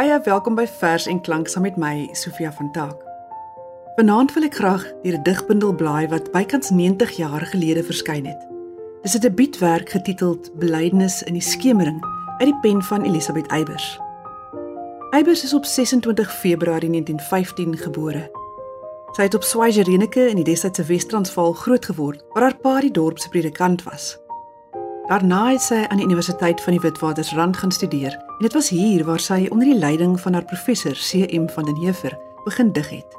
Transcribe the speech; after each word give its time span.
Baie 0.00 0.16
welkom 0.24 0.54
by 0.56 0.64
Vers 0.64 1.04
en 1.12 1.18
Klank 1.20 1.50
saam 1.52 1.66
met 1.66 1.74
my, 1.76 2.08
Sofia 2.16 2.48
van 2.56 2.70
Taak. 2.72 3.02
Vanaand 3.98 4.30
wil 4.32 4.46
ek 4.46 4.54
graag 4.56 4.84
deur 5.02 5.18
'n 5.18 5.26
digbundel 5.26 5.74
blaai 5.76 6.08
wat 6.08 6.30
bykans 6.32 6.70
90 6.70 7.10
jaar 7.20 7.44
gelede 7.52 7.82
verskyn 7.84 8.24
het. 8.24 8.40
Dis 9.02 9.14
'n 9.14 9.20
debuutwerk 9.20 9.90
getiteld 9.90 10.48
Belydenis 10.56 11.22
in 11.22 11.36
die 11.36 11.42
skemering 11.42 12.00
uit 12.38 12.48
die 12.48 12.60
pen 12.62 12.82
van 12.82 13.04
Elisabeth 13.04 13.50
Eybers. 13.52 14.00
Eybers 15.10 15.44
is 15.44 15.54
op 15.54 15.64
26 15.64 16.32
Februarie 16.32 16.90
1915 16.90 17.76
gebore. 17.76 18.30
Sy 19.12 19.22
het 19.22 19.34
op 19.34 19.42
Swaziland 19.42 20.16
in 20.16 20.36
die 20.36 20.44
destydse 20.44 20.84
Wes-Transvaal 20.84 21.52
grootgeword, 21.52 22.24
waar 22.32 22.42
haar 22.42 22.56
pa 22.56 22.80
die 22.80 22.90
dorp 22.90 23.18
se 23.18 23.28
predikant 23.28 23.82
was. 23.82 24.18
Daarna 25.10 25.48
het 25.50 25.62
sy 25.62 25.74
aan 25.88 25.98
die 25.98 26.06
Universiteit 26.06 26.60
van 26.62 26.72
die 26.72 26.80
Witwatersrand 26.80 27.56
gaan 27.56 27.72
studeer 27.72 28.12
en 28.14 28.44
dit 28.46 28.52
was 28.52 28.68
hier 28.68 29.04
waar 29.04 29.18
sy 29.18 29.46
onder 29.50 29.66
die 29.66 29.78
leiding 29.78 30.20
van 30.20 30.32
haar 30.32 30.44
professor 30.44 30.92
CM 30.94 31.48
van 31.50 31.64
den 31.64 31.76
Heever 31.76 32.18
begin 32.44 32.72
dig 32.72 32.88
het. 32.88 33.18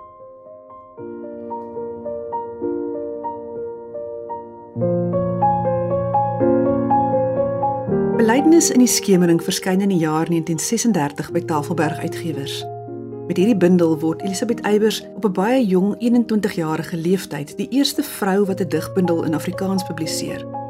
Belydenis 8.17 8.71
in 8.71 8.79
die 8.79 8.87
skemering 8.87 9.43
verskyn 9.43 9.81
in 9.81 9.91
die 9.91 9.99
jaar 9.99 10.31
1936 10.31 11.31
by 11.31 11.43
Tafelberg 11.43 11.99
Uitgewers. 11.99 12.63
Met 13.27 13.35
hierdie 13.35 13.57
bundel 13.57 13.99
word 13.99 14.23
Elisabeth 14.23 14.63
Eybers 14.63 15.03
op 15.15 15.25
'n 15.25 15.31
baie 15.31 15.65
jong 15.65 15.95
21 15.99 16.55
jarige 16.55 16.97
leeftyd 16.97 17.57
die 17.57 17.67
eerste 17.69 18.03
vrou 18.03 18.45
wat 18.45 18.61
'n 18.61 18.69
digbundel 18.69 19.23
in 19.23 19.35
Afrikaans 19.35 19.83
publiseer. 19.83 20.60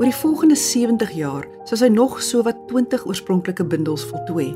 Oor 0.00 0.08
die 0.08 0.16
volgende 0.16 0.56
70 0.56 1.10
jaar 1.12 1.44
sal 1.68 1.76
sy 1.76 1.88
nog 1.92 2.14
sowat 2.24 2.56
20 2.70 3.02
oorspronklike 3.04 3.66
bundels 3.68 4.00
voltooi. 4.08 4.46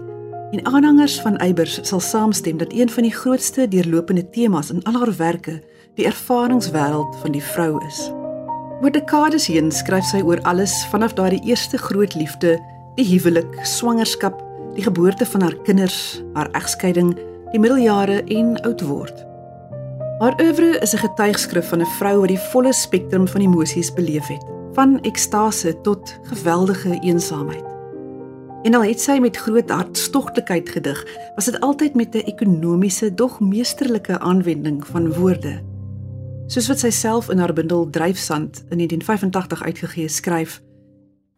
En 0.57 0.63
aanhangers 0.65 1.19
van 1.21 1.37
Eybers 1.45 1.75
sal 1.85 2.01
saamstem 2.01 2.57
dat 2.63 2.73
een 2.73 2.89
van 2.89 3.05
die 3.05 3.13
grootste 3.13 3.67
deurlopende 3.69 4.25
temas 4.33 4.71
in 4.73 4.81
al 4.89 4.97
haarwerke 5.03 5.59
die 6.01 6.07
ervaringswêreld 6.09 7.19
van 7.21 7.37
die 7.37 7.43
vrou 7.45 7.77
is. 7.85 7.99
Oor 8.81 8.95
dekades 8.97 9.51
heen 9.53 9.69
skryf 9.69 10.09
sy 10.09 10.23
oor 10.25 10.41
alles 10.49 10.79
vanaf 10.95 11.13
daardie 11.21 11.43
eerste 11.45 11.77
groot 11.77 12.17
liefde, 12.17 12.57
die 12.97 13.07
huwelik, 13.11 13.61
swangerskap, 13.69 14.41
die 14.79 14.89
geboorte 14.89 15.29
van 15.29 15.45
haar 15.45 15.59
kinders, 15.69 16.23
haar 16.33 16.49
egskeiding, 16.57 17.13
die 17.53 17.61
middeljare 17.61 18.23
en 18.33 18.57
oud 18.65 18.89
word. 18.89 19.27
Haar 20.25 20.41
oeuvre 20.41 20.81
is 20.81 20.97
'n 20.97 21.05
getuigskrif 21.05 21.69
van 21.69 21.85
'n 21.85 21.95
vrou 22.01 22.19
wat 22.25 22.33
die 22.33 22.45
volle 22.53 22.73
spektrum 22.73 23.29
van 23.29 23.41
emosies 23.41 23.93
beleef 23.93 24.33
het 24.33 24.54
van 24.75 25.01
ekstase 25.01 25.81
tot 25.81 26.19
geweldige 26.23 26.99
eensaamheid. 27.01 27.65
En 28.65 28.75
al 28.75 28.83
het 28.89 29.01
sy 29.01 29.19
met 29.21 29.37
groot 29.37 29.71
hartstogtelikheid 29.71 30.69
gedig, 30.69 31.05
was 31.37 31.45
dit 31.45 31.61
altyd 31.61 31.95
met 31.95 32.15
'n 32.15 32.27
ekonomiese 32.27 33.15
dog 33.15 33.41
meesterlike 33.41 34.19
aanwending 34.19 34.87
van 34.87 35.13
woorde. 35.13 35.63
Soos 36.47 36.69
wat 36.69 36.79
sy 36.79 36.91
self 36.91 37.31
in 37.31 37.39
haar 37.39 37.53
bundel 37.53 37.91
Dryfsand 37.91 38.65
in 38.69 38.77
1985 38.77 39.63
uitgegee 39.63 40.09
skryf, 40.09 40.63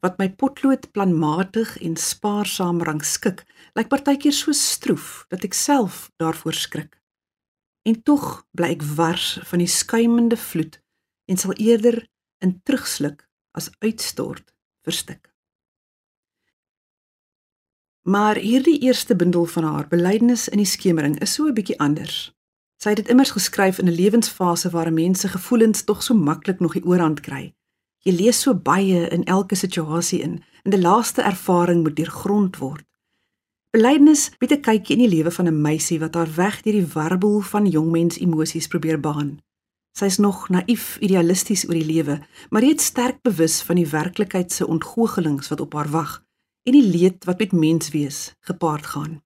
wat 0.01 0.19
my 0.19 0.31
potlood 0.31 0.91
planmatig 0.91 1.79
en 1.83 1.97
spaarsaam 1.97 2.83
rangskik, 2.83 3.45
lyk 3.75 3.89
partykeer 3.89 4.33
so 4.33 4.53
stroef 4.53 5.25
dat 5.29 5.45
ek 5.45 5.55
self 5.55 6.11
daarvoor 6.17 6.55
skrik. 6.55 7.01
En 7.83 8.03
tog 8.03 8.47
bly 8.51 8.69
ek 8.69 8.83
wars 8.83 9.39
van 9.43 9.59
die 9.59 9.71
skuimende 9.71 10.37
vloed 10.37 10.81
en 11.25 11.37
sal 11.37 11.53
eerder 11.53 12.07
in 12.39 12.61
terugsluk 12.63 13.26
as 13.57 13.71
uitstort 13.79 14.55
verstik. 14.83 15.33
Maar 18.07 18.37
hierdie 18.37 18.79
eerste 18.79 19.17
bundel 19.17 19.45
van 19.45 19.65
haar 19.65 19.89
belydenis 19.89 20.49
in 20.49 20.61
die 20.63 20.73
skemering 20.77 21.19
is 21.21 21.33
so 21.33 21.47
'n 21.47 21.55
bietjie 21.55 21.79
anders. 21.79 22.35
Sy 22.77 22.89
het 22.89 22.97
dit 22.97 23.09
immers 23.09 23.31
geskryf 23.31 23.79
in 23.79 23.89
'n 23.89 23.99
lewensfase 24.01 24.71
waar 24.71 24.93
mense 24.93 25.29
gevoelens 25.29 25.83
tog 25.85 26.03
so 26.03 26.15
maklik 26.15 26.61
nog 26.61 26.73
die 26.73 26.85
oorhand 26.85 27.21
kry. 27.21 27.55
Jy 27.99 28.13
lees 28.13 28.41
so 28.41 28.55
baie 28.55 29.09
in 29.09 29.25
elke 29.25 29.55
situasie 29.55 30.21
in 30.21 30.43
en 30.63 30.71
die 30.71 30.81
laaste 30.81 31.23
ervaring 31.23 31.83
moet 31.83 31.97
deurgrond 31.97 32.57
word. 32.57 32.85
Belydenis 33.71 34.31
bied 34.39 34.53
'n 34.53 34.61
kykie 34.61 34.97
in 34.97 35.03
die 35.03 35.17
lewe 35.17 35.31
van 35.31 35.47
'n 35.47 35.61
meisie 35.61 35.99
wat 35.99 36.15
haar 36.15 36.35
weg 36.35 36.63
deur 36.63 36.73
die 36.73 36.93
warboel 36.93 37.41
van 37.41 37.67
jongmens 37.67 38.19
emosies 38.19 38.67
probeer 38.67 39.01
baan. 39.01 39.41
Sy's 39.97 40.19
nog 40.21 40.49
naïef 40.53 40.99
idealisties 41.01 41.65
oor 41.69 41.79
die 41.79 41.89
lewe, 41.89 42.19
maar 42.53 42.61
reeds 42.61 42.85
sterk 42.85 43.23
bewus 43.25 43.63
van 43.65 43.79
die 43.81 43.89
werklikheid 43.89 44.53
se 44.53 44.67
ontgoochelings 44.67 45.49
wat 45.49 45.61
op 45.65 45.73
haar 45.73 45.89
wag 45.89 46.19
en 46.69 46.75
die 46.77 46.85
leed 46.85 47.25
wat 47.25 47.39
met 47.39 47.55
menswees 47.57 48.35
gepaard 48.45 48.87
gaan. 48.93 49.23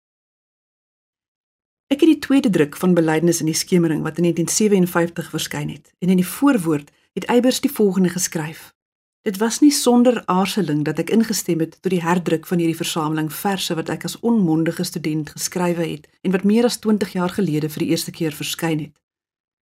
Ek 1.93 2.01
het 2.01 2.09
die 2.09 2.19
tweede 2.19 2.51
druk 2.51 2.79
van 2.81 2.95
Belydenis 2.97 3.43
in 3.45 3.51
die 3.51 3.59
skemering 3.59 4.01
wat 4.07 4.17
in 4.17 4.31
1957 4.31 5.29
verskyn 5.35 5.69
het 5.69 5.93
en 5.99 6.09
in 6.09 6.23
die 6.23 6.31
voorwoord 6.33 6.89
het 7.13 7.29
Eybers 7.29 7.61
die 7.61 7.73
volgende 7.73 8.09
geskryf. 8.09 8.73
Dit 9.29 9.37
was 9.37 9.61
nie 9.61 9.73
sonder 9.73 10.23
aarzeling 10.27 10.85
dat 10.89 10.99
ek 10.99 11.13
ingestem 11.13 11.61
het 11.61 11.77
tot 11.77 11.93
die 11.93 12.03
herdruk 12.05 12.49
van 12.49 12.59
hierdie 12.59 12.81
versameling 12.81 13.29
verse 13.33 13.77
wat 13.77 13.93
ek 13.93 14.09
as 14.09 14.17
onmondige 14.21 14.85
student 14.85 15.37
geskrywe 15.37 15.85
het 15.93 16.09
en 16.25 16.33
wat 16.33 16.49
meer 16.49 16.65
as 16.65 16.81
20 16.81 17.13
jaar 17.13 17.37
gelede 17.37 17.69
vir 17.69 17.85
die 17.85 17.93
eerste 17.93 18.13
keer 18.17 18.33
verskyn 18.33 18.89
het. 18.89 19.04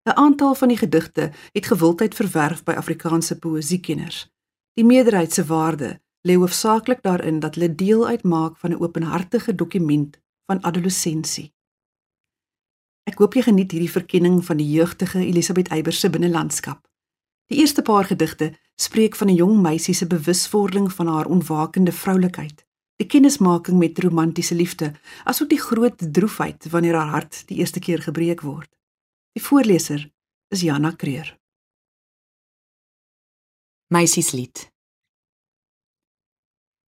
'n 0.05 0.15
Aantal 0.15 0.55
van 0.55 0.67
die 0.67 0.77
gedigte 0.77 1.31
het 1.51 1.65
gewildheid 1.65 2.15
verwerf 2.15 2.63
by 2.63 2.71
Afrikaanse 2.71 3.39
poësiekenners. 3.39 4.31
Die 4.73 4.85
meerderheid 4.85 5.33
se 5.33 5.45
waarde 5.45 6.01
lê 6.27 6.35
hoofsaaklik 6.35 7.01
daarin 7.01 7.39
dat 7.39 7.55
hulle 7.55 7.75
deel 7.75 8.07
uitmaak 8.07 8.57
van 8.57 8.71
'n 8.71 8.81
openhartige 8.81 9.55
dokument 9.55 10.19
van 10.45 10.61
adolessensie. 10.61 11.53
Ek 13.03 13.17
hoop 13.17 13.33
jy 13.33 13.41
geniet 13.41 13.71
hierdie 13.71 13.91
verkenning 13.91 14.45
van 14.45 14.57
die 14.57 14.71
jeugtige 14.71 15.19
Elisabeth 15.19 15.67
Eybers 15.67 15.99
se 15.99 16.09
binnelandskap. 16.09 16.87
Die 17.45 17.59
eerste 17.59 17.81
paar 17.81 18.05
gedigte 18.05 18.53
spreek 18.75 19.15
van 19.15 19.27
'n 19.27 19.35
jong 19.35 19.61
meisie 19.61 19.93
se 19.93 20.07
bewuswording 20.07 20.93
van 20.93 21.07
haar 21.07 21.25
onwakende 21.25 21.91
vroulikheid, 21.91 22.65
die 22.95 23.07
kennismaking 23.07 23.77
met 23.77 23.99
romantiese 23.99 24.55
liefde, 24.55 24.93
asook 25.23 25.49
die 25.49 25.61
groot 25.61 26.13
droefheid 26.13 26.69
wanneer 26.69 26.95
haar 26.95 27.09
hart 27.09 27.43
die 27.47 27.57
eerste 27.57 27.79
keer 27.79 28.01
gebreek 28.01 28.41
word. 28.41 28.69
Die 29.33 29.41
voorleser 29.41 30.11
is 30.53 30.61
Jana 30.61 30.91
Kreur. 30.91 31.39
Meisieslied. 33.89 34.67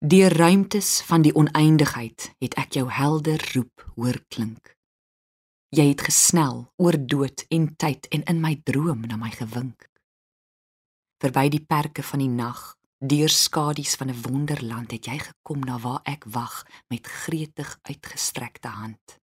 Die 0.06 0.28
ruimtes 0.30 1.02
van 1.08 1.26
die 1.26 1.34
oneindigheid 1.34 2.28
het 2.38 2.54
ek 2.62 2.78
jou 2.78 2.86
helder 2.94 3.42
roep 3.56 3.88
hoor 3.96 4.22
klink. 4.30 4.76
Jy 5.74 5.88
het 5.90 6.06
gesnel 6.06 6.62
oor 6.78 7.00
dood 7.02 7.48
en 7.50 7.72
tyd 7.82 8.06
en 8.14 8.28
in 8.30 8.46
my 8.46 8.54
droom 8.62 9.10
na 9.10 9.18
my 9.18 9.34
gewink. 9.34 9.90
Verby 11.26 11.50
die 11.50 11.66
perke 11.66 12.06
van 12.06 12.22
die 12.22 12.30
nag, 12.30 12.76
deur 13.02 13.34
skadu's 13.34 13.98
van 13.98 14.14
'n 14.14 14.22
wonderland 14.22 14.94
het 14.94 15.10
jy 15.10 15.18
gekom 15.18 15.66
na 15.66 15.82
waar 15.82 16.02
ek 16.06 16.30
wag 16.30 16.62
met 16.94 17.08
gretig 17.08 17.80
uitgestrekte 17.90 18.70
hand. 18.70 19.25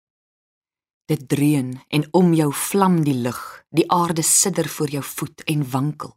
Dit 1.08 1.28
dreun 1.28 1.80
en 1.88 2.02
om 2.10 2.34
jou 2.34 2.50
vlam 2.52 2.98
die 3.04 3.14
lug, 3.14 3.64
die 3.70 3.90
aarde 3.90 4.22
sidder 4.22 4.68
voor 4.68 4.88
jou 4.88 5.04
voet 5.04 5.42
en 5.44 5.70
wankel. 5.70 6.16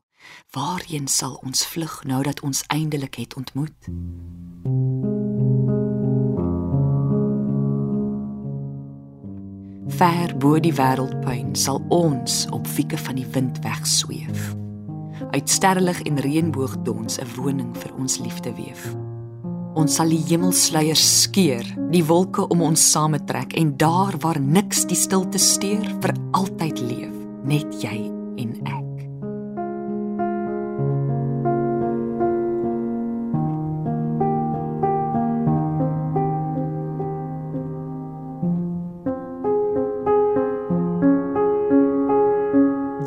Waarheen 0.51 1.07
sal 1.07 1.37
ons 1.43 1.65
vlug 1.65 2.03
nou 2.03 2.23
dat 2.23 2.39
ons 2.39 2.63
eindelik 2.67 3.15
het 3.15 3.35
ontmoet? 3.39 3.87
Ver 9.87 10.37
bo 10.37 10.59
die 10.59 10.73
wêreldpuin 10.75 11.55
sal 11.55 11.79
ons 11.87 12.45
op 12.51 12.67
wieke 12.75 12.97
van 12.97 13.15
die 13.15 13.27
wind 13.31 13.61
wegsweef. 13.63 14.51
Uit 15.31 15.49
sterrelig 15.49 16.01
en 16.01 16.19
reënboogdons 16.19 17.19
'n 17.19 17.31
woning 17.35 17.77
vir 17.77 17.95
ons 17.95 18.17
liefde 18.19 18.55
weef. 18.55 18.91
Ons 19.71 19.95
sal 19.95 20.09
die 20.11 20.19
hemelsluier 20.27 20.99
skeur, 20.99 21.63
die 21.93 22.03
wolke 22.03 22.43
om 22.51 22.59
ons 22.65 22.83
sametrek 22.91 23.53
en 23.55 23.71
daar 23.79 24.17
waar 24.19 24.39
niks 24.43 24.83
die 24.89 24.99
stilte 24.99 25.39
steur, 25.39 25.85
vir 26.03 26.11
altyd 26.35 26.81
leef, 26.83 27.13
net 27.47 27.77
jy 27.79 27.95
en 28.43 28.51
ek. 28.67 28.89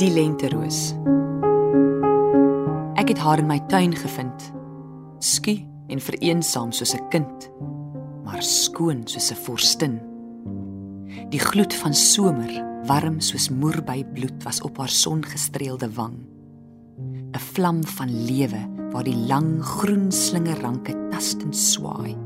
Die 0.00 0.10
lenteroos. 0.16 0.80
Ek 2.96 3.12
het 3.12 3.20
haar 3.20 3.44
in 3.44 3.52
my 3.52 3.60
tuin 3.68 3.92
gevind. 4.00 4.50
Skie 5.20 5.73
en 5.86 6.00
vereensaam 6.00 6.72
soos 6.72 6.94
'n 6.94 7.08
kind, 7.08 7.50
maar 8.24 8.42
skoon 8.42 9.06
soos 9.06 9.30
'n 9.30 9.42
vorstin. 9.44 10.00
Die 11.28 11.40
gloed 11.40 11.74
van 11.74 11.94
somer, 11.94 12.52
warm 12.86 13.20
soos 13.20 13.48
moerbei 13.48 14.04
bloed 14.04 14.42
was 14.42 14.60
op 14.60 14.76
haar 14.76 14.88
songestreelde 14.88 15.92
wang. 15.92 16.16
'n 17.32 17.38
Vlam 17.38 17.84
van 17.84 18.24
lewe 18.24 18.68
waar 18.90 19.04
die 19.04 19.16
lang 19.16 19.62
groen 19.64 20.12
slingerranke 20.12 21.08
tastend 21.10 21.56
swaai. 21.56 22.16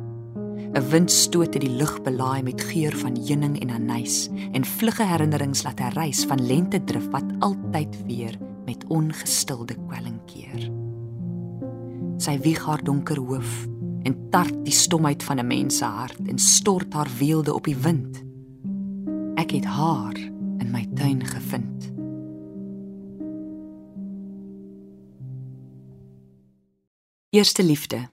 'n 0.74 0.88
wind 0.90 1.10
stoot 1.10 1.54
in 1.54 1.60
die 1.60 1.76
lug 1.76 2.02
belaai 2.02 2.42
met 2.42 2.60
geur 2.60 2.96
van 2.96 3.16
heuning 3.16 3.56
en 3.60 3.70
anys 3.90 4.28
en 4.52 4.64
vlugge 4.64 5.04
herinnerings 5.04 5.62
laat 5.62 5.80
hy 5.80 5.88
reis 5.88 6.24
van 6.24 6.46
lente 6.46 6.84
drif 6.84 7.08
wat 7.10 7.24
altyd 7.38 7.96
weer 8.06 8.36
met 8.66 8.84
ongestilde 8.88 9.74
kwelling 9.86 10.20
keer. 10.26 10.87
Sy 12.18 12.34
wieg 12.42 12.64
haar 12.66 12.82
donker 12.82 13.18
hoof 13.22 13.66
en 14.02 14.14
tart 14.30 14.56
die 14.66 14.74
stomheid 14.74 15.22
van 15.22 15.38
'n 15.38 15.46
mens 15.46 15.76
se 15.78 15.84
hart 15.84 16.26
en 16.26 16.38
stort 16.38 16.92
haar 16.92 17.10
weelde 17.18 17.54
op 17.54 17.64
die 17.64 17.76
wind. 17.76 18.22
Ek 19.34 19.50
het 19.50 19.64
haar 19.64 20.16
in 20.58 20.70
my 20.70 20.86
tuin 20.94 21.26
gevind. 21.26 21.92
Eerste 27.30 27.62
liefde. 27.62 28.10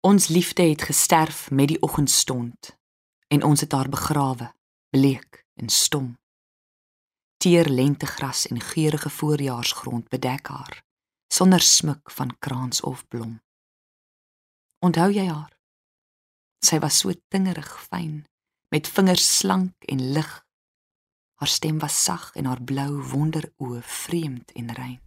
Ons 0.00 0.28
liefde 0.28 0.62
het 0.62 0.82
gesterf 0.82 1.50
met 1.50 1.68
die 1.68 1.82
oggendstond 1.82 2.78
en 3.28 3.42
ons 3.42 3.60
het 3.60 3.72
haar 3.72 3.88
begrawe, 3.88 4.54
bleek 4.90 5.44
en 5.54 5.68
stom. 5.68 6.18
Teer 7.36 7.68
lentegras 7.68 8.46
en 8.46 8.60
geurende 8.60 9.10
voorjaarsgrond 9.10 10.08
bedek 10.08 10.46
haar 10.46 10.85
sonder 11.28 11.60
smik 11.60 12.10
van 12.10 12.36
kraans 12.38 12.80
of 12.80 13.08
blom. 13.08 13.40
Onthou 14.78 15.10
jy 15.12 15.26
haar? 15.26 15.52
Sy 16.64 16.78
was 16.82 16.98
so 17.02 17.12
tingerig 17.28 17.70
fyn, 17.88 18.24
met 18.70 18.88
vingers 18.88 19.26
slank 19.38 19.74
en 19.90 20.02
lig. 20.12 20.30
Haar 21.36 21.48
stem 21.48 21.78
was 21.78 21.96
sag 22.04 22.30
en 22.34 22.48
haar 22.48 22.62
blou 22.62 23.02
wonderoë 23.12 23.82
vreemd 23.82 24.52
en 24.56 24.72
rein. 24.78 25.00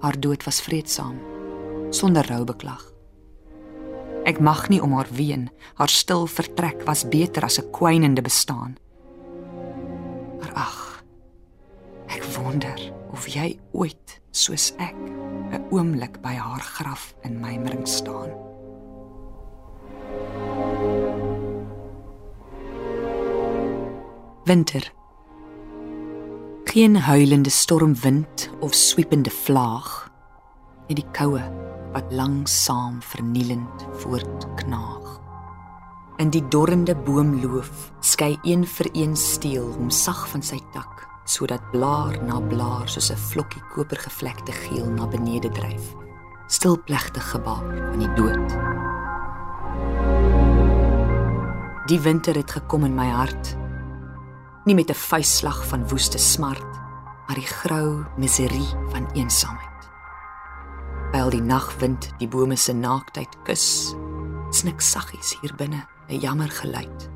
Haar 0.00 0.20
dood 0.20 0.44
was 0.44 0.60
vreedsaam, 0.64 1.18
sonder 1.92 2.26
rou 2.26 2.44
beklag. 2.44 2.99
Ek 4.24 4.40
mag 4.40 4.68
nie 4.68 4.82
om 4.82 4.92
haar 4.92 5.08
ween, 5.12 5.50
haar 5.74 5.88
stil 5.88 6.26
vertrek 6.26 6.82
was 6.86 7.08
beter 7.08 7.44
as 7.44 7.58
'n 7.58 7.70
kwynende 7.70 8.22
bestaan. 8.22 8.76
Maar 10.40 10.52
ag, 10.54 10.90
Ek 12.10 12.24
wonder 12.34 12.78
of 13.14 13.28
jy 13.30 13.54
ooit 13.70 14.18
soos 14.34 14.72
ek 14.82 14.96
'n 15.54 15.62
oomblik 15.70 16.18
by 16.22 16.34
haar 16.34 16.62
graf 16.62 17.14
in 17.22 17.38
mymering 17.40 17.86
staan. 17.86 18.30
Winter. 24.44 24.92
Geen 26.64 26.96
huilende 26.96 27.50
stormwind 27.50 28.50
of 28.60 28.74
swiepende 28.74 29.30
vlaag. 29.30 30.10
Net 30.88 30.96
die 30.96 31.10
koue 31.12 31.42
wat 31.92 32.12
langsam 32.12 33.02
vernielend 33.02 33.86
voortknaag. 34.02 35.20
In 36.16 36.30
die 36.30 36.48
dorrende 36.48 36.96
boomloof 36.96 37.92
skei 38.00 38.38
een 38.42 38.66
vir 38.66 38.88
een 38.92 39.16
steel 39.16 39.72
hom 39.72 39.90
sag 39.90 40.28
van 40.28 40.42
sy 40.42 40.58
tak 40.72 41.08
sodat 41.30 41.62
blaar 41.70 42.16
na 42.26 42.40
blaar 42.40 42.88
soos 42.88 43.10
'n 43.10 43.16
vlokkie 43.30 43.62
kopergevlekte 43.74 44.52
geel 44.52 44.90
na 44.90 45.06
benede 45.06 45.48
dryf. 45.48 45.94
Stilplegtig 46.46 47.30
gebaar 47.30 47.66
van 47.90 47.98
die 47.98 48.12
dood. 48.14 48.48
Die 51.86 52.00
winter 52.00 52.34
het 52.34 52.50
gekom 52.50 52.84
in 52.84 52.94
my 52.94 53.08
hart. 53.08 53.56
Nie 54.64 54.74
met 54.74 54.90
'n 54.90 54.94
vuisslag 54.94 55.66
van 55.66 55.88
woeste 55.88 56.18
smart, 56.18 56.72
maar 57.26 57.36
die 57.36 57.46
grou 57.46 58.04
miserie 58.16 58.70
van 58.90 59.10
eensaamheid. 59.12 59.79
Byl 61.10 61.30
die 61.30 61.42
nagwind 61.42 62.12
die 62.18 62.28
bome 62.28 62.56
se 62.56 62.72
naaktheid 62.72 63.32
kus, 63.42 63.96
snik 64.54 64.78
saggies 64.78 65.32
hier 65.40 65.50
binne 65.58 65.82
'n 66.06 66.20
jammer 66.20 66.50
geluid 66.50 67.10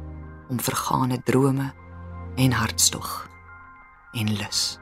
om 0.50 0.58
vergane 0.58 1.22
drome 1.22 1.70
en 2.36 2.52
hartstog 2.52 3.28
en 4.12 4.34
lus. 4.34 4.78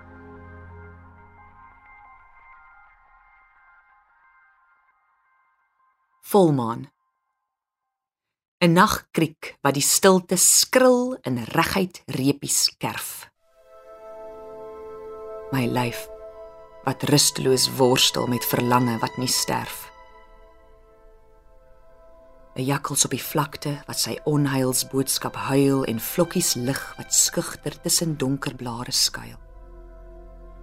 Volmaan. 6.21 6.89
'n 8.65 8.73
Nagkriek 8.73 9.59
wat 9.61 9.75
die 9.75 9.85
stilte 9.85 10.37
skril 10.37 11.19
in 11.23 11.45
reguit 11.45 12.03
reepies 12.07 12.77
kerf. 12.79 13.29
My 15.53 15.67
lyf 15.67 16.12
wat 16.85 17.03
rusteloos 17.03 17.69
worstel 17.79 18.27
met 18.27 18.45
verlange 18.45 18.99
wat 18.99 19.17
nie 19.17 19.31
sterf. 19.31 19.93
'n 22.55 22.65
jakkals 22.65 23.05
op 23.05 23.15
die 23.15 23.23
vlakte 23.23 23.79
wat 23.87 23.99
sy 23.99 24.19
onheilsboodskap 24.29 25.37
huil 25.49 25.87
en 25.89 26.01
vlokkies 26.01 26.55
lig 26.55 26.83
wat 26.99 27.15
skugter 27.15 27.81
tussen 27.81 28.17
donker 28.21 28.55
blare 28.55 28.93
skuil. 28.93 29.39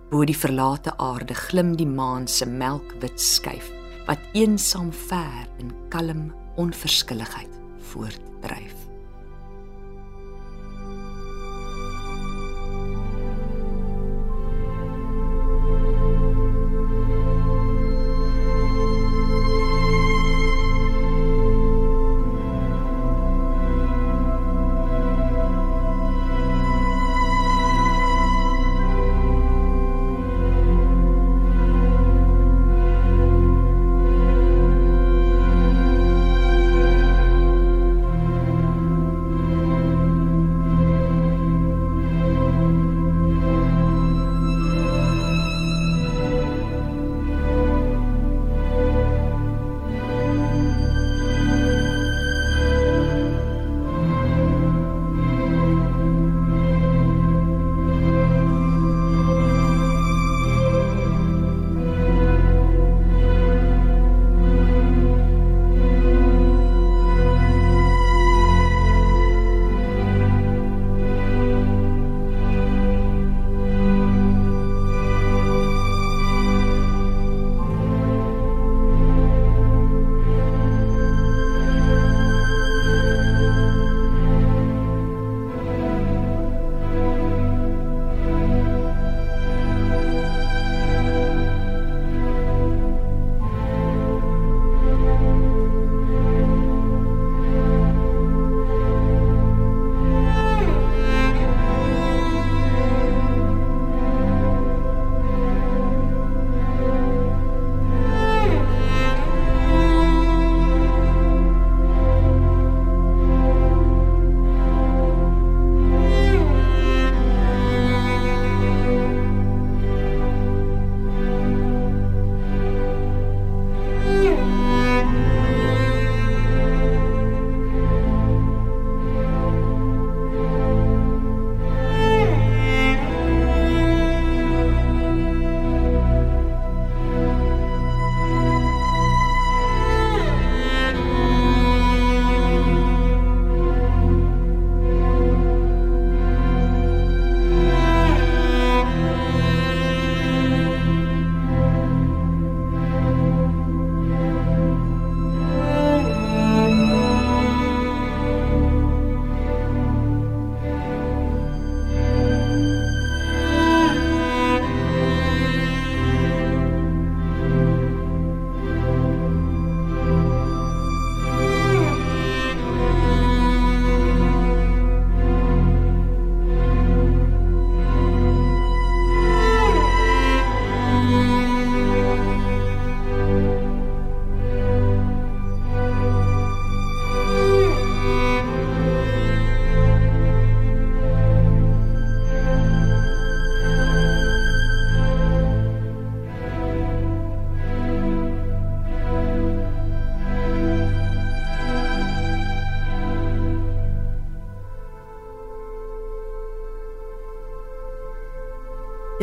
Bo 0.10 0.26
die 0.26 0.38
verlate 0.38 0.94
aarde 0.98 1.34
glim 1.34 1.76
die 1.78 1.90
maan 1.90 2.28
se 2.28 2.46
melkwit 2.46 3.22
skyf 3.22 3.72
wat 4.06 4.22
eensaam 4.34 4.92
ver 4.94 5.50
in 5.58 5.74
kalm 5.90 6.30
onverskilligheid 6.58 7.58
voortdryf. 7.92 8.89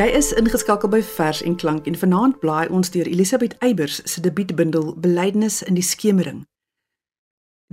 Jy 0.06 0.12
is 0.14 0.28
ingeskakel 0.38 0.86
by 0.86 1.00
Vers 1.02 1.40
en 1.42 1.56
Klank 1.58 1.88
en 1.90 1.96
vanaand 1.98 2.36
blaai 2.38 2.68
ons 2.70 2.90
deur 2.94 3.08
Elisabeth 3.10 3.56
Eybers 3.58 3.96
se 4.06 4.20
debuutbundel 4.22 4.92
Belydenis 5.02 5.64
in 5.66 5.74
die 5.74 5.82
skemering. 5.82 6.44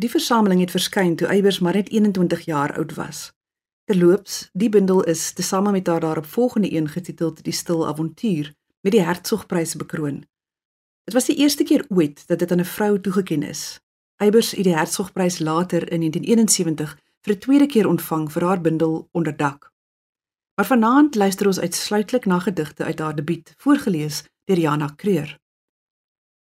Die 0.02 0.10
versameling 0.10 0.64
het 0.64 0.74
verskyn 0.74 1.14
toe 1.20 1.28
Eybers 1.30 1.60
maar 1.62 1.78
net 1.78 1.92
21 1.94 2.48
jaar 2.50 2.74
oud 2.74 2.96
was. 2.98 3.20
Terloops, 3.86 4.48
die 4.58 4.70
bundel 4.74 5.04
is 5.14 5.28
tesame 5.38 5.72
met 5.76 5.88
haar 5.88 6.00
daarop 6.02 6.26
volgende 6.26 6.72
een 6.74 6.88
getiteld 6.90 7.44
Die 7.44 7.54
Stil 7.54 7.86
Avontuur 7.88 8.50
met 8.82 8.96
die 8.98 9.04
Hertzogprys 9.06 9.76
bekroon. 9.76 10.24
Dit 11.06 11.14
was 11.14 11.30
die 11.30 11.36
eerste 11.38 11.64
keer 11.64 11.86
ooit 11.90 12.24
dat 12.28 12.40
dit 12.40 12.52
aan 12.52 12.66
'n 12.66 12.72
vrou 12.76 13.00
toegekend 13.02 13.44
is. 13.44 13.80
Eybers 14.18 14.52
het 14.52 14.64
die 14.64 14.76
Hertzogprys 14.76 15.38
later 15.40 15.86
in 15.92 16.00
1971 16.00 16.98
vir 17.22 17.34
'n 17.34 17.40
tweede 17.40 17.66
keer 17.66 17.88
ontvang 17.88 18.32
vir 18.32 18.44
haar 18.44 18.62
bundel 18.62 19.08
Onderdak. 19.12 19.73
Maar 20.56 20.66
vanaand 20.66 21.16
luister 21.16 21.48
ons 21.48 21.60
uitsluitlik 21.60 22.26
na 22.26 22.40
gedigte 22.40 22.84
uit 22.84 23.00
haar 23.00 23.16
debuut, 23.16 23.54
voorgeles 23.58 24.24
deur 24.44 24.60
Jana 24.60 24.88
Kreur. 24.88 25.40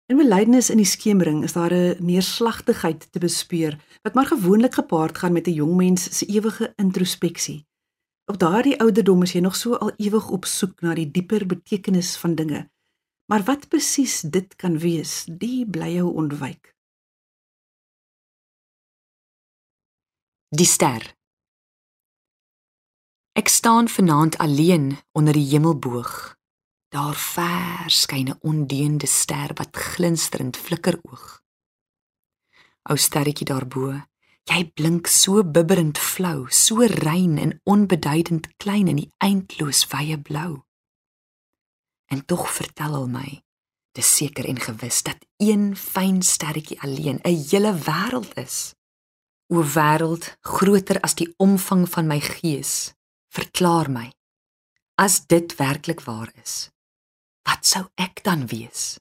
In 0.05 0.17
belydenis 0.17 0.69
in 0.69 0.77
die 0.77 0.85
skemering 0.85 1.43
is 1.43 1.53
daar 1.53 1.73
'n 1.73 1.95
neerslagtigheid 2.05 3.11
te 3.11 3.19
bespeur 3.19 3.79
wat 4.01 4.13
maar 4.13 4.25
gewoonlik 4.25 4.73
gepaard 4.73 5.17
gaan 5.17 5.33
met 5.33 5.47
'n 5.47 5.53
jong 5.53 5.75
mens 5.75 6.17
se 6.17 6.25
ewige 6.25 6.73
introspeksie. 6.75 7.67
Op 8.25 8.39
daardie 8.39 8.79
ouderdom 8.79 9.21
is 9.21 9.31
jy 9.31 9.39
nog 9.39 9.55
so 9.55 9.75
al 9.75 9.91
ewig 9.97 10.29
op 10.29 10.45
soek 10.45 10.81
na 10.81 10.93
die 10.93 11.11
dieper 11.11 11.45
betekenis 11.45 12.17
van 12.17 12.35
dinge. 12.35 12.69
Maar 13.25 13.43
wat 13.43 13.67
presies 13.67 14.21
dit 14.21 14.55
kan 14.55 14.77
wees, 14.77 15.25
die 15.31 15.69
bly 15.69 15.93
jou 15.93 16.13
ontwyk. 16.13 16.75
Die 20.49 20.65
ster 20.65 21.15
Ek 23.33 23.47
staan 23.47 23.87
vanaand 23.89 24.37
alleen 24.37 24.97
onder 25.11 25.33
die 25.33 25.47
hemelboog. 25.47 26.37
Daar 26.93 27.15
ver 27.15 27.89
skyn 27.89 28.29
'n 28.29 28.37
ondeende 28.41 29.07
ster 29.07 29.49
wat 29.53 29.77
glinsterend 29.77 30.57
flikker 30.57 30.99
oog. 31.01 31.41
Ou 32.89 32.97
sterretjie 32.97 33.45
daarbo, 33.45 34.05
jy 34.43 34.71
blink 34.73 35.07
so 35.07 35.43
bibberend 35.43 35.97
flou, 35.97 36.45
so 36.49 36.85
rein 36.85 37.37
en 37.37 37.61
onbeduidend 37.63 38.47
klein 38.57 38.87
in 38.87 38.95
die 38.95 39.11
eindloos 39.17 39.87
wye 39.87 40.19
blou. 40.21 40.61
En 42.05 42.25
tog 42.25 42.51
vertel 42.53 42.93
al 42.93 43.07
my, 43.07 43.43
dis 43.91 44.15
seker 44.15 44.45
en 44.45 44.59
gewis 44.59 45.03
dat 45.03 45.17
een 45.37 45.75
fyn 45.75 46.21
sterretjie 46.21 46.81
alleen 46.81 47.19
'n 47.23 47.45
hele 47.49 47.73
wêreld 47.73 48.33
is. 48.37 48.75
O 49.47 49.63
wêreld, 49.63 50.37
groter 50.41 51.01
as 51.01 51.15
die 51.15 51.33
omvang 51.37 51.89
van 51.89 52.07
my 52.07 52.19
gees, 52.19 52.93
Verklaar 53.33 53.89
my. 53.89 54.11
As 55.01 55.23
dit 55.25 55.55
werklik 55.57 56.03
waar 56.05 56.29
is, 56.37 56.69
wat 57.41 57.65
sou 57.65 57.87
ek 57.97 58.21
dan 58.27 58.45
wees? 58.51 58.99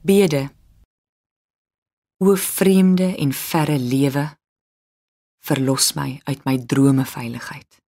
Bede. 0.00 0.50
O 2.18 2.34
vreemde 2.34 3.16
en 3.16 3.32
verre 3.32 3.78
lewe, 3.78 4.38
verlos 5.42 5.92
my 5.94 6.20
uit 6.24 6.44
my 6.44 6.54
drome 6.66 7.04
veiligheid. 7.04 7.80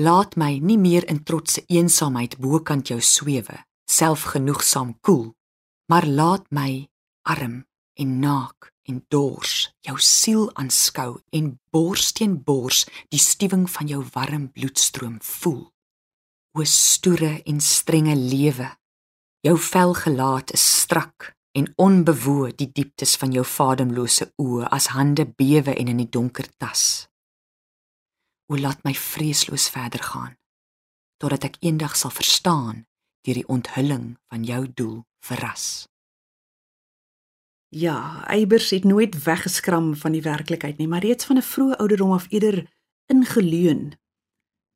Laat 0.00 0.36
my 0.36 0.56
nie 0.58 0.78
meer 0.80 1.04
in 1.12 1.20
trotse 1.28 1.60
eensaamheid 1.68 2.38
bokant 2.40 2.88
jou 2.88 3.00
swewe, 3.04 3.58
selfgenoegsaam 3.84 4.94
koel, 5.00 5.34
maar 5.92 6.08
laat 6.08 6.48
my 6.48 6.88
arm 7.28 7.66
en 7.92 8.18
naak 8.18 8.72
en 8.88 9.04
dors 9.12 9.68
jou 9.84 9.98
siel 10.00 10.48
aanskou 10.56 11.18
en 11.36 11.52
bors 11.68 12.12
teen 12.16 12.40
bors 12.40 12.86
die 13.12 13.20
stuwing 13.20 13.68
van 13.76 13.92
jou 13.92 14.00
warm 14.16 14.48
bloedstroom 14.56 15.20
voel. 15.20 15.66
O 16.56 16.64
stoere 16.64 17.42
en 17.44 17.60
strenge 17.60 18.16
lewe, 18.16 18.72
Jou 19.46 19.58
vel 19.62 19.92
gelaat 19.94 20.50
is 20.52 20.62
strak 20.80 21.36
en 21.54 21.68
onbewoe 21.76 22.48
die 22.58 22.66
dieptes 22.72 23.12
van 23.20 23.30
jou 23.30 23.44
vademlose 23.46 24.26
oë 24.42 24.66
as 24.74 24.88
hande 24.96 25.22
bewe 25.38 25.70
en 25.70 25.90
in 25.92 26.00
die 26.02 26.08
donker 26.16 26.48
tas. 26.58 27.06
O 28.50 28.58
laat 28.58 28.82
my 28.82 28.94
vreesloos 28.94 29.68
verder 29.70 30.02
gaan 30.02 30.34
totdat 31.22 31.46
ek 31.48 31.60
eendag 31.62 31.94
sal 31.96 32.10
verstaan 32.10 32.82
deur 33.22 33.38
die 33.38 33.46
onthulling 33.52 34.16
van 34.32 34.42
jou 34.44 34.64
doel 34.80 34.98
verras. 35.28 35.86
Ja, 37.70 38.26
Eybers 38.26 38.72
het 38.74 38.84
nooit 38.84 39.14
weggeskram 39.24 39.94
van 39.94 40.18
die 40.18 40.24
werklikheid 40.26 40.82
nie, 40.82 40.90
maar 40.90 41.06
reeds 41.06 41.24
van 41.24 41.38
'n 41.38 41.48
vroeë 41.52 41.78
ouderdom 41.78 42.12
af 42.18 42.26
eerder 42.34 42.66
ingeleun. 43.06 43.94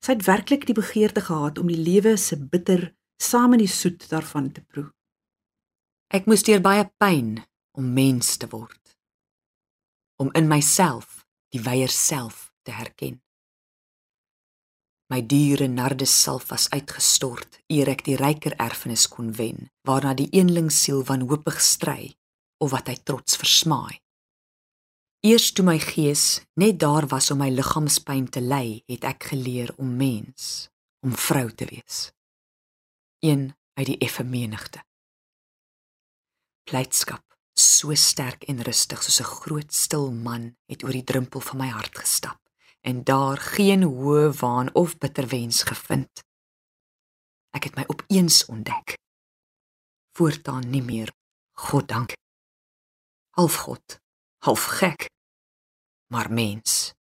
Sy 0.05 0.12
het 0.12 0.25
werklik 0.25 0.67
die 0.67 0.79
begeerte 0.79 1.21
gehad 1.21 1.59
om 1.59 1.67
die 1.67 1.83
lewe 1.91 2.17
se 2.17 2.39
bitter 2.39 2.95
saam 3.21 3.53
in 3.53 3.65
die 3.65 3.71
soet 3.71 4.09
daarvan 4.09 4.50
te 4.53 4.62
proe. 4.65 4.89
Ek 6.11 6.27
moes 6.27 6.43
deur 6.47 6.62
baie 6.65 6.87
pyn 6.99 7.37
om 7.79 7.93
mens 7.95 8.37
te 8.41 8.49
word. 8.50 8.97
Om 10.21 10.33
in 10.37 10.49
myself 10.49 11.25
die 11.55 11.62
weier 11.62 11.93
self 11.93 12.50
te 12.67 12.75
herken. 12.75 13.21
My 15.11 15.21
diere 15.27 15.67
nardes 15.69 16.12
self 16.23 16.50
was 16.53 16.69
uitgestort 16.71 17.59
eer 17.71 17.91
ek 17.91 18.05
die 18.07 18.17
ryker 18.19 18.55
erfenis 18.62 19.09
kon 19.11 19.33
wen, 19.39 19.69
waarna 19.87 20.15
die 20.15 20.29
eenling 20.31 20.71
siel 20.71 21.03
wanhoopig 21.07 21.59
stry 21.62 22.15
of 22.62 22.71
wat 22.75 22.91
hy 22.93 22.97
trots 23.03 23.39
versmaai. 23.41 23.99
Eers 25.27 25.50
toe 25.53 25.67
my 25.67 25.77
gees 25.83 26.41
net 26.57 26.79
daar 26.81 27.09
was 27.11 27.31
om 27.35 27.43
my 27.43 27.50
liggaamspyn 27.53 28.31
te 28.33 28.41
ly, 28.41 28.81
het 28.89 29.05
ek 29.05 29.33
geleer 29.35 29.75
om 29.77 29.99
mens, 29.99 30.71
om 31.05 31.12
vrou 31.12 31.50
te 31.50 31.67
wees 31.69 32.09
een 33.21 33.57
uit 33.75 33.87
die 33.87 33.99
effe 33.99 34.25
menigte. 34.25 34.85
Blydskap, 36.65 37.25
so 37.53 37.95
sterk 37.95 38.43
en 38.43 38.62
rustig 38.62 39.03
soos 39.03 39.21
'n 39.21 39.33
groot 39.41 39.73
stil 39.75 40.12
man, 40.12 40.57
het 40.67 40.85
oor 40.85 40.93
die 40.93 41.05
drempel 41.05 41.41
van 41.41 41.59
my 41.59 41.69
hart 41.69 41.99
gestap 41.99 42.41
en 42.81 43.05
daar 43.05 43.37
geen 43.37 43.83
hoë 43.83 44.33
waan 44.41 44.75
of 44.75 44.99
bitter 44.99 45.27
wens 45.29 45.62
gevind. 45.62 46.25
Ek 47.50 47.65
het 47.65 47.75
my 47.75 47.85
opeens 47.87 48.45
ontdek. 48.45 48.97
Voortaan 50.17 50.71
nie 50.71 50.83
meer 50.83 51.12
God 51.53 51.89
dank. 51.89 52.12
Half 53.31 53.55
God, 53.55 54.00
half 54.39 54.65
gek, 54.65 55.11
maar 56.07 56.33
mens. 56.33 56.93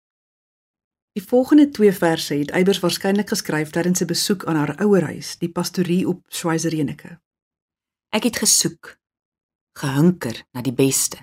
Die 1.19 1.27
volgende 1.27 1.69
twee 1.69 1.91
verse 1.91 2.33
het 2.33 2.51
Eybers 2.55 2.79
waarskynlik 2.79 3.27
geskryf 3.33 3.73
terwyl 3.75 3.95
sy 3.99 4.05
besoek 4.07 4.45
aan 4.47 4.55
haar 4.55 4.77
ouerhuis, 4.79 5.33
die 5.41 5.49
pastorie 5.51 6.05
op 6.07 6.21
Schweizerenike. 6.31 7.17
Ek 8.15 8.23
het 8.23 8.37
gesoek, 8.39 8.93
gehunker 9.75 10.39
na 10.55 10.63
die 10.63 10.71
beste, 10.71 11.19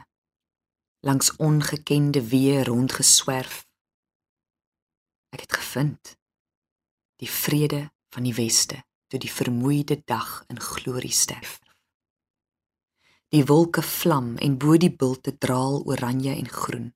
langs 1.01 1.33
ongekende 1.41 2.21
weë 2.29 2.67
rondgeswerf. 2.69 3.63
Ek 5.33 5.47
het 5.47 5.57
gevind 5.63 6.13
die 7.17 7.31
vrede 7.33 7.87
van 8.13 8.29
die 8.29 8.37
weste 8.37 8.83
toe 9.09 9.23
die 9.23 9.33
vermoeide 9.33 10.03
dag 10.05 10.43
in 10.53 10.61
glorie 10.61 11.15
sterf. 11.15 11.57
Die 13.33 13.47
wolke 13.49 13.81
vlam 13.81 14.35
en 14.45 14.61
bo 14.61 14.77
die 14.77 14.93
bulte 14.93 15.39
draal 15.41 15.81
oranje 15.89 16.37
en 16.37 16.53
groen. 16.53 16.93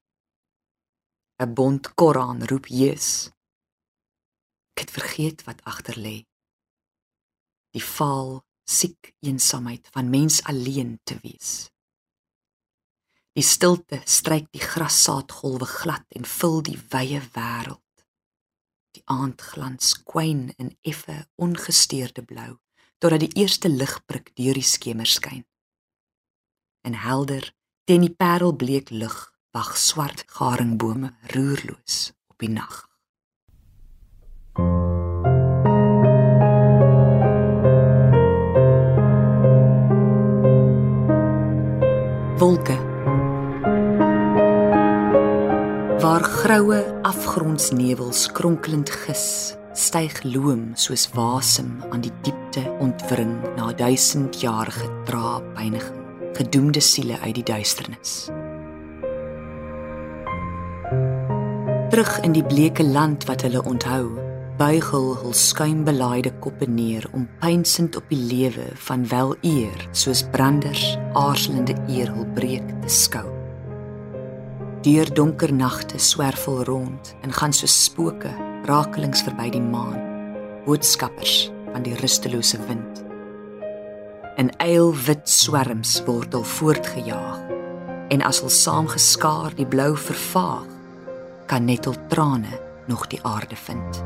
'n 1.40 1.54
bond 1.54 1.94
Koran 1.94 2.44
roep 2.44 2.66
Jesus. 2.66 3.32
Ek 4.72 4.84
het 4.84 4.90
vergeet 4.90 5.44
wat 5.48 5.64
agter 5.64 5.96
lê. 5.96 6.18
Die 7.72 7.82
faal, 7.82 8.44
siek 8.64 9.14
eensaamheid 9.24 9.88
van 9.94 10.10
mens 10.10 10.42
alleen 10.44 11.00
te 11.04 11.16
wees. 11.22 11.70
Die 13.32 13.46
stilte 13.46 14.02
stryk 14.04 14.50
die 14.52 14.60
grassaadgolwe 14.60 15.64
glad 15.64 16.04
en 16.08 16.28
vul 16.28 16.60
die 16.62 16.78
wye 16.92 17.22
wêreld. 17.32 18.04
Die 18.92 19.02
aandglans 19.04 20.02
kwyn 20.02 20.50
in 20.56 20.76
effe 20.80 21.28
ongesteurde 21.34 22.22
blou 22.22 22.58
totdat 22.98 23.24
die 23.24 23.32
eerste 23.40 23.68
ligprik 23.68 24.34
deur 24.36 24.54
die 24.60 24.66
skemer 24.66 25.08
skyn. 25.08 25.46
En 26.84 26.94
helder 26.94 27.54
teen 27.84 28.04
die 28.04 28.12
parelbleek 28.12 28.90
lig 28.90 29.29
wag 29.50 29.76
swart 29.76 30.24
garingbome 30.30 31.10
roerloos 31.34 32.12
op 32.30 32.38
die 32.38 32.50
nag. 32.50 32.86
Wolke 42.38 42.78
waar 46.00 46.24
groue 46.24 46.78
afgrondsnevels 47.02 48.28
kronkelend 48.32 48.90
gis 48.90 49.56
styg 49.74 50.22
loom 50.22 50.70
soos 50.74 51.08
wasem 51.12 51.74
aan 51.90 52.06
die 52.06 52.14
diepte 52.22 52.62
ontwring 52.78 53.34
na 53.58 53.72
duisendjarige 53.74 54.88
traapyniging 55.10 55.98
gedoemde 56.38 56.80
siele 56.80 57.18
uit 57.20 57.34
die 57.34 57.48
duisternis 57.50 58.30
terug 62.00 62.22
in 62.24 62.32
die 62.32 62.44
bleeke 62.44 62.84
land 62.84 63.26
wat 63.28 63.42
hulle 63.44 63.60
onthou 63.68 64.06
buig 64.56 64.86
hul 64.88 65.10
hul 65.20 65.34
skuimbelaaide 65.36 66.30
koppe 66.40 66.64
neer 66.64 67.04
om 67.12 67.26
pynsend 67.42 67.98
op 67.98 68.06
die 68.08 68.20
lewe 68.30 68.70
van 68.86 69.02
wel 69.10 69.34
eer 69.44 69.82
soos 70.02 70.22
branders 70.32 70.94
aarzelende 71.12 71.76
eer 71.92 72.08
hul 72.14 72.24
breek 72.38 72.72
te 72.80 72.94
skou. 72.94 73.26
Deur 74.86 75.12
donker 75.12 75.52
nagte 75.52 76.00
swervel 76.00 76.64
rond 76.70 77.12
en 77.20 77.36
gaan 77.36 77.52
so 77.52 77.68
spooke 77.68 78.32
rakelings 78.70 79.26
verby 79.28 79.50
die 79.58 79.64
maan 79.68 80.00
boodskappers 80.64 81.50
van 81.74 81.84
die 81.84 82.00
rustelose 82.00 82.64
wind. 82.64 83.04
In 84.40 84.48
eilwit 84.56 85.28
swerms 85.28 85.98
word 86.08 86.32
hulle 86.32 86.48
voortgejaag 86.56 87.56
en 88.08 88.24
as 88.24 88.40
hulle 88.40 88.56
saamgeskaar 88.62 89.52
die 89.60 89.68
blou 89.68 89.92
vervaag 90.08 90.79
kan 91.50 91.64
net 91.66 91.84
hul 91.84 91.96
trane 92.06 92.60
nog 92.86 93.08
die 93.10 93.18
aarde 93.26 93.56
vind 93.58 94.02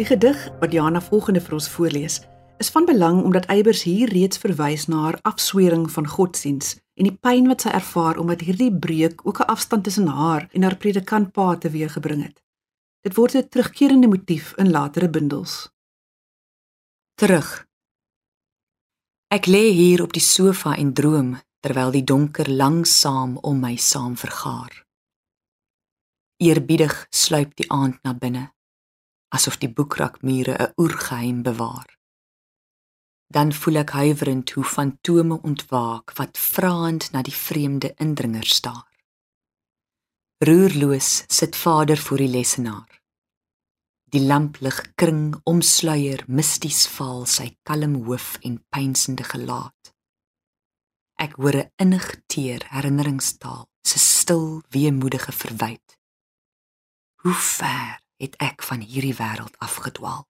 Die 0.00 0.08
gedig 0.08 0.48
wat 0.58 0.72
Jana 0.72 1.00
volgende 1.00 1.42
vir 1.44 1.54
ons 1.58 1.68
voorlees, 1.68 2.14
is 2.58 2.70
van 2.72 2.86
belang 2.88 3.22
omdat 3.22 3.46
Eybers 3.52 3.82
hier 3.84 4.08
reeds 4.08 4.38
verwys 4.40 4.88
na 4.88 5.04
haar 5.04 5.18
afswering 5.28 5.86
van 5.92 6.08
godsdiens 6.08 6.78
en 6.96 7.06
die 7.06 7.14
pyn 7.14 7.46
wat 7.52 7.62
sy 7.62 7.74
ervaar 7.76 8.18
omdat 8.18 8.42
hierdie 8.48 8.72
breuk 8.72 9.20
ook 9.22 9.44
'n 9.44 9.52
afstand 9.54 9.84
tussen 9.84 10.08
haar 10.08 10.48
en 10.52 10.62
haar 10.62 10.76
predikantpa 10.76 11.56
teweeggebring 11.56 12.22
het. 12.22 12.42
Dit 13.00 13.14
word 13.14 13.34
'n 13.34 13.48
terugkerende 13.48 14.08
motief 14.08 14.54
in 14.56 14.70
latere 14.70 15.10
bundels. 15.10 15.70
Terug. 17.14 17.69
Ek 19.30 19.46
lê 19.46 19.70
hier 19.70 20.02
op 20.02 20.10
die 20.12 20.24
sofa 20.26 20.72
en 20.74 20.88
droom 20.90 21.36
terwyl 21.62 21.92
die 21.94 22.02
donker 22.02 22.48
langsaam 22.50 23.36
om 23.46 23.60
my 23.62 23.76
saam 23.76 24.16
vergaar. 24.18 24.72
Eerbiedig 26.42 27.06
sluip 27.10 27.54
die 27.54 27.68
aand 27.70 28.02
na 28.02 28.14
binne 28.14 28.48
asof 29.30 29.60
die 29.62 29.70
boekrakmure 29.70 30.54
'n 30.58 30.72
oergeheim 30.82 31.42
bewaar. 31.42 31.88
Dan 33.30 33.52
voel 33.52 33.76
ek 33.76 33.90
huiwerend 33.90 34.50
hoe 34.50 34.64
fantome 34.64 35.38
ontwaak 35.42 36.12
wat 36.18 36.38
vraend 36.38 37.12
na 37.12 37.22
die 37.22 37.38
vreemde 37.46 37.94
indringer 37.96 38.46
staar. 38.46 38.90
Roerloos 40.42 41.24
sit 41.28 41.56
vader 41.56 41.96
voor 41.96 42.16
die 42.16 42.28
lesenaar. 42.28 42.99
Die 44.10 44.22
lamplig 44.26 44.94
kring 44.98 45.36
omsluier 45.46 46.24
misties 46.26 46.82
val 46.96 47.28
sy 47.30 47.52
kalm 47.62 47.92
hoof 48.08 48.40
en 48.42 48.56
pynsende 48.74 49.22
gelaat. 49.22 49.92
Ek 51.14 51.36
hoor 51.38 51.56
'n 51.56 51.70
innig 51.76 52.06
teer 52.26 52.66
herinneringstaal, 52.74 53.68
se 53.86 53.98
stil 53.98 54.62
weemoedige 54.74 55.32
verwyd. 55.32 55.98
Hoe 57.22 57.34
ver 57.34 58.02
het 58.18 58.34
ek 58.38 58.62
van 58.62 58.80
hierdie 58.80 59.14
wêreld 59.14 59.56
afgedwaal. 59.58 60.26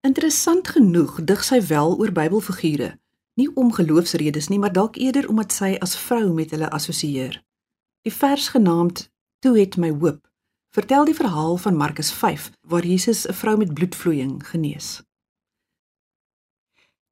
Interessant 0.00 0.68
genoeg 0.68 1.24
dig 1.24 1.44
sy 1.44 1.60
wel 1.66 1.98
oor 1.98 2.12
Bybelfigure, 2.12 2.98
nie 3.34 3.50
om 3.54 3.72
geloofsredes 3.72 4.48
nie, 4.48 4.58
maar 4.58 4.72
dalk 4.72 4.96
eerder 4.96 5.28
omdat 5.28 5.52
sy 5.52 5.76
as 5.80 5.96
vrou 5.96 6.32
met 6.32 6.50
hulle 6.50 6.70
assosieer. 6.70 7.44
Die 8.02 8.12
vers 8.12 8.48
genaamd 8.48 9.12
Toe 9.42 9.58
het 9.58 9.74
my 9.76 9.90
hoop 9.90 10.28
vertel 10.72 11.04
die 11.04 11.14
verhaal 11.14 11.56
van 11.56 11.76
Markus 11.76 12.12
5 12.12 12.50
waar 12.60 12.84
Jesus 12.84 13.26
'n 13.28 13.32
vrou 13.32 13.56
met 13.56 13.74
bloedvloeiing 13.74 14.48
genees. 14.48 15.02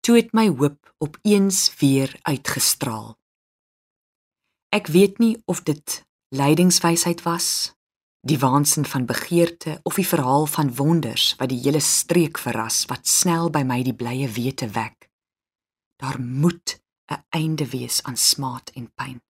Toe 0.00 0.16
het 0.16 0.32
my 0.32 0.48
hoop 0.48 0.94
opeens 0.98 1.76
weer 1.78 2.18
uitgestraal. 2.22 3.18
Ek 4.68 4.86
weet 4.86 5.18
nie 5.18 5.42
of 5.44 5.62
dit 5.62 6.06
lydingswysheid 6.28 7.22
was 7.22 7.74
die 8.20 8.38
waansin 8.38 8.84
van 8.84 9.06
begeerte 9.06 9.80
of 9.82 9.94
die 9.94 10.06
verhaal 10.06 10.46
van 10.46 10.74
wonders 10.74 11.34
wat 11.36 11.48
die 11.48 11.60
hele 11.60 11.80
streek 11.80 12.38
verras 12.38 12.84
wat 12.84 13.06
snel 13.06 13.50
by 13.50 13.62
my 13.62 13.82
die 13.82 13.94
blye 13.94 14.28
wete 14.28 14.68
wek. 14.68 15.10
Daar 15.96 16.20
moet 16.20 16.80
'n 17.12 17.24
einde 17.28 17.68
wees 17.68 18.02
aan 18.02 18.16
smaad 18.16 18.70
en 18.74 18.92
pyn. 18.94 19.22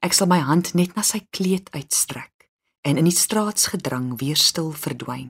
Ek 0.00 0.12
sal 0.12 0.26
my 0.26 0.38
hand 0.38 0.74
net 0.74 0.94
na 0.94 1.02
sy 1.02 1.26
kleed 1.30 1.70
uitstrek 1.70 2.37
en 2.88 2.96
in 2.96 3.04
die 3.04 3.16
straatsgedrang 3.16 4.14
weer 4.20 4.36
stil 4.36 4.72
verdwyn. 4.72 5.28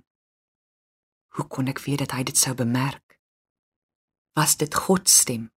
Hoe 1.34 1.46
kon 1.46 1.66
ek 1.72 1.82
weet 1.86 2.04
dat 2.04 2.14
hy 2.14 2.22
dit 2.30 2.38
sou 2.38 2.54
bemerk? 2.54 3.18
Was 4.38 4.54
dit 4.60 4.74
God 4.74 5.08
se 5.08 5.22
stem? 5.22 5.50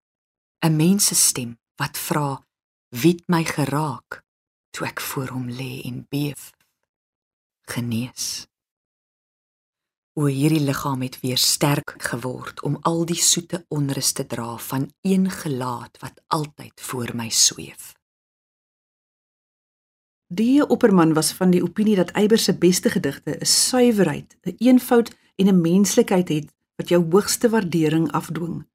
'n 0.65 0.75
Mens 0.75 1.05
se 1.05 1.15
stem 1.15 1.59
wat 1.77 1.97
vra: 1.97 2.45
"Wie 2.89 3.13
het 3.13 3.27
my 3.27 3.43
geraak?" 3.45 4.23
toe 4.71 4.87
ek 4.87 4.99
voor 4.99 5.29
hom 5.35 5.49
lê 5.49 5.81
en 5.83 6.07
beef 6.09 6.51
genees. 7.71 8.47
O 10.13 10.25
hierdie 10.25 10.59
liggaam 10.59 11.01
het 11.01 11.19
weer 11.19 11.37
sterk 11.37 11.93
geword 12.03 12.61
om 12.67 12.77
al 12.81 13.05
die 13.05 13.21
soete 13.21 13.65
onrus 13.69 14.11
te 14.11 14.25
dra 14.25 14.57
van 14.57 14.91
een 15.01 15.29
gelaat 15.31 15.97
wat 16.03 16.19
altyd 16.27 16.81
voor 16.81 17.15
my 17.15 17.29
sweef. 17.29 17.93
Die 20.33 20.67
opperman 20.67 21.13
was 21.13 21.33
van 21.35 21.49
die 21.51 21.59
opinie 21.63 21.95
dat 21.95 22.11
Eyber 22.15 22.37
se 22.37 22.53
beste 22.55 22.89
gedigte 22.89 23.31
'n 23.39 23.45
suiwerheid, 23.45 24.37
'n 24.43 24.55
eenvoud 24.57 25.11
en 25.35 25.47
'n 25.47 25.61
menslikheid 25.61 26.29
het 26.29 26.53
wat 26.75 26.89
jou 26.89 27.05
hoogste 27.11 27.49
waardering 27.49 28.11
afdwing. 28.11 28.65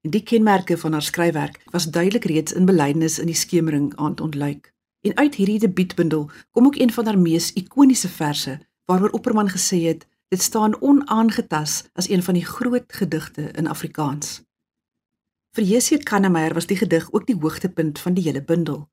En 0.00 0.10
die 0.10 0.22
kenmerke 0.22 0.78
van 0.78 0.92
haar 0.92 1.02
skryfwerk 1.02 1.60
was 1.70 1.90
duidelik 1.90 2.24
reeds 2.24 2.52
in 2.52 2.64
belydenis 2.64 3.18
in 3.18 3.26
die 3.26 3.34
skemering 3.34 3.96
aand 3.96 4.20
ontluik. 4.20 4.74
En 5.00 5.16
uit 5.16 5.34
hierdie 5.34 5.58
debietbundel 5.58 6.30
kom 6.50 6.66
ook 6.66 6.76
een 6.76 6.92
van 6.92 7.06
haar 7.06 7.18
mees 7.18 7.52
ikoniese 7.52 8.08
verse 8.08 8.60
waaroor 8.84 9.10
Opperman 9.10 9.48
gesê 9.48 9.76
het 9.76 10.06
dit 10.28 10.42
staan 10.42 10.80
onaangetas 10.80 11.84
as 11.92 12.08
een 12.08 12.22
van 12.22 12.34
die 12.34 12.44
groot 12.44 12.92
gedigte 12.92 13.42
in 13.42 13.66
Afrikaans. 13.66 14.42
Vir 15.52 15.64
Jessie 15.64 16.02
Kannemeyer 16.02 16.54
was 16.54 16.66
die 16.66 16.76
gedig 16.76 17.12
ook 17.12 17.26
die 17.26 17.36
hoogtepunt 17.40 17.98
van 17.98 18.14
die 18.14 18.24
hele 18.24 18.44
bundel. 18.44 18.91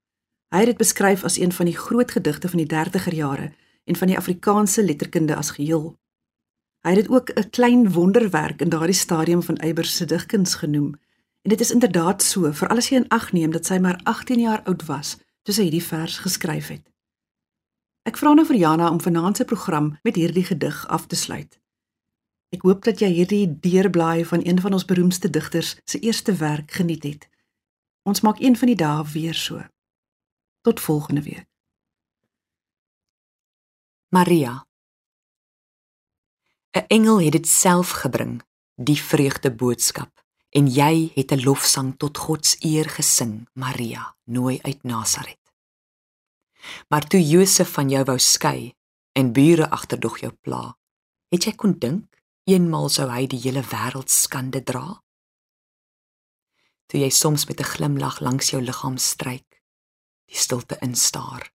Hy 0.50 0.64
het 0.64 0.72
dit 0.72 0.78
beskryf 0.78 1.24
as 1.24 1.38
een 1.38 1.52
van 1.52 1.66
die 1.66 1.78
groot 1.78 2.12
gedigte 2.12 2.50
van 2.50 2.62
die 2.62 2.70
30er 2.70 3.14
jare 3.14 3.52
en 3.86 3.96
van 3.96 4.08
die 4.08 4.18
Afrikaanse 4.18 4.84
letterkunde 4.84 5.36
as 5.36 5.52
geheel. 5.58 5.94
Hy 6.82 6.90
het 6.96 7.02
dit 7.06 7.10
ook 7.10 7.30
'n 7.30 7.50
klein 7.50 7.92
wonderwerk 7.92 8.62
in 8.62 8.70
daardie 8.70 8.96
stadium 8.96 9.44
van 9.44 9.58
Eyber 9.58 9.86
se 9.86 10.06
digkuns 10.06 10.56
genoem. 10.56 10.96
En 11.42 11.50
dit 11.50 11.60
is 11.60 11.72
inderdaad 11.72 12.24
so, 12.24 12.52
veral 12.52 12.78
as 12.78 12.90
jy 12.90 12.96
in 12.96 13.08
ag 13.08 13.32
neem 13.32 13.52
dat 13.52 13.66
sy 13.66 13.78
maar 13.78 14.00
18 14.04 14.40
jaar 14.40 14.64
oud 14.64 14.86
was 14.86 15.18
toe 15.44 15.54
sy 15.54 15.62
hierdie 15.62 15.84
vers 15.84 16.18
geskryf 16.18 16.68
het. 16.68 16.90
Ek 18.04 18.18
vra 18.18 18.34
nou 18.34 18.46
vir 18.46 18.56
Jana 18.56 18.90
om 18.90 19.02
vanaand 19.02 19.38
se 19.38 19.46
program 19.46 19.98
met 20.04 20.16
hierdie 20.16 20.44
gedig 20.44 20.88
af 20.88 21.06
te 21.08 21.16
sluit. 21.16 21.60
Ek 22.50 22.62
hoop 22.62 22.84
dat 22.84 23.00
jy 23.00 23.08
hierdie 23.08 23.60
deurblaai 23.60 24.26
van 24.26 24.42
een 24.44 24.62
van 24.62 24.74
ons 24.74 24.86
beroemdste 24.86 25.30
digters 25.30 25.78
se 25.86 26.00
eerste 26.00 26.34
werk 26.34 26.72
geniet 26.72 27.04
het. 27.04 27.30
Ons 28.04 28.22
maak 28.22 28.40
een 28.40 28.58
van 28.58 28.68
die 28.68 28.76
dae 28.76 29.04
weer 29.14 29.34
so. 29.34 29.62
Tot 30.62 30.80
volgende 30.80 31.22
week. 31.22 31.46
Maria 34.08 34.68
'n 36.72 36.86
Engel 36.88 37.22
het 37.22 37.32
dit 37.32 37.48
self 37.48 37.90
gebring, 37.90 38.44
die 38.76 39.02
vreugde 39.02 39.56
boodskap 39.56 40.26
en 40.50 40.68
jy 40.68 41.12
het 41.16 41.32
'n 41.32 41.44
lofsang 41.44 41.98
tot 41.98 42.18
God 42.18 42.46
se 42.46 42.58
eer 42.60 42.90
gesing, 42.90 43.48
Maria, 43.54 44.16
nooi 44.24 44.60
uit 44.62 44.84
Nasaret. 44.84 45.40
Maar 46.88 47.08
toe 47.08 47.28
Josef 47.28 47.72
van 47.72 47.90
jou 47.90 48.04
wou 48.04 48.20
skei 48.20 48.76
en 49.12 49.32
bure 49.32 49.70
agterdog 49.70 50.20
jou 50.20 50.32
pla, 50.32 50.78
het 51.30 51.44
jy 51.44 51.56
kon 51.56 51.78
dink 51.80 52.22
eenmal 52.44 52.90
sou 52.90 53.10
hy 53.10 53.28
die 53.28 53.40
hele 53.40 53.62
wêreld 53.62 54.10
skande 54.10 54.64
dra? 54.64 55.04
Toe 56.86 57.00
jy 57.00 57.10
soms 57.10 57.46
met 57.46 57.60
'n 57.60 57.64
glimlag 57.64 58.20
langs 58.20 58.50
jou 58.50 58.62
liggaam 58.62 58.98
stryk, 58.98 59.59
die 60.30 60.38
stilte 60.38 60.78
instaar. 60.86 61.50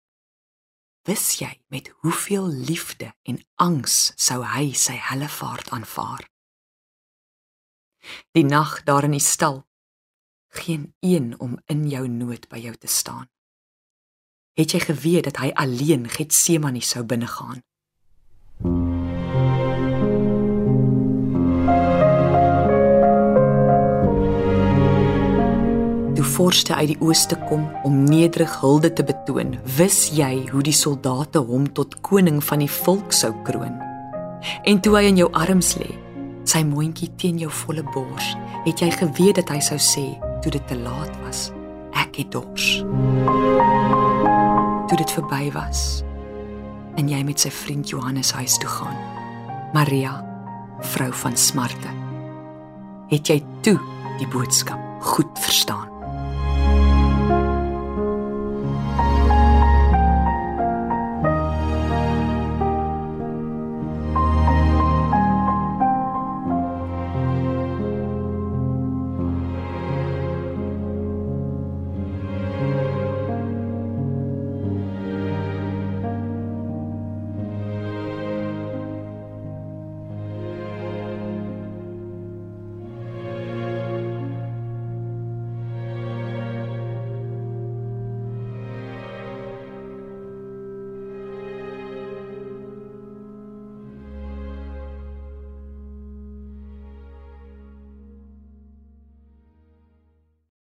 Wis 1.09 1.41
jy 1.41 1.51
met 1.73 1.91
hoeveel 2.03 2.47
liefde 2.47 3.11
en 3.27 3.41
angs 3.59 4.13
sou 4.21 4.43
hy 4.47 4.71
sy 4.77 4.95
hellevaart 5.11 5.73
aanvaar? 5.75 6.27
Die 8.37 8.45
nag 8.47 8.83
daar 8.89 9.09
in 9.09 9.17
die 9.17 9.25
stal, 9.25 9.65
geen 10.55 10.95
een 11.01 11.35
om 11.41 11.59
in 11.73 11.87
jou 11.89 12.07
nood 12.09 12.47
by 12.53 12.61
jou 12.63 12.75
te 12.77 12.89
staan. 12.89 13.29
Het 14.59 14.77
jy 14.77 14.81
geweet 14.85 15.29
dat 15.31 15.41
hy 15.41 15.51
alleen 15.55 16.09
Getsemane 16.11 16.83
sou 16.85 17.05
binnegaan? 17.05 17.63
Vorste 26.41 26.75
uit 26.75 26.95
die 26.95 27.01
ooste 27.05 27.37
kom 27.51 27.67
om 27.85 28.05
nederig 28.09 28.53
hulde 28.63 28.89
te 28.97 29.05
betoon, 29.05 29.59
wis 29.77 30.07
jy 30.17 30.47
hoe 30.49 30.63
die 30.65 30.73
soldate 30.73 31.43
hom 31.45 31.67
tot 31.77 31.99
koning 32.07 32.39
van 32.45 32.63
die 32.63 32.71
volk 32.81 33.13
sou 33.13 33.35
kroon. 33.45 33.77
En 34.65 34.81
toe 34.81 34.95
hy 34.97 35.03
in 35.11 35.21
jou 35.21 35.29
arms 35.37 35.75
lê, 35.77 35.91
sy 36.49 36.63
mondjie 36.65 37.11
teen 37.21 37.43
jou 37.43 37.51
volle 37.67 37.85
bors, 37.93 38.31
het 38.65 38.81
jy 38.81 38.89
geweet 38.95 39.43
dat 39.43 39.53
hy 39.53 39.61
sou 39.69 39.77
sê 39.77 40.07
toe 40.41 40.55
dit 40.57 40.65
te 40.71 40.81
laat 40.81 41.13
was, 41.27 41.51
ek 42.01 42.23
het 42.23 42.33
dors. 42.33 42.71
Toe 44.89 44.97
dit 44.97 45.17
verby 45.19 45.45
was 45.53 46.01
en 46.99 47.09
jy 47.09 47.21
met 47.25 47.41
sy 47.41 47.53
vriend 47.53 47.93
Johannes 47.93 48.33
huis 48.37 48.57
toe 48.61 48.73
gaan. 48.81 48.97
Maria, 49.77 50.17
vrou 50.97 51.13
van 51.21 51.37
smarte. 51.37 51.93
Het 53.13 53.37
jy 53.37 53.41
toe 53.65 53.79
die 54.19 54.29
boodskap 54.33 54.81
goed 55.05 55.37
verstaan? 55.45 56.00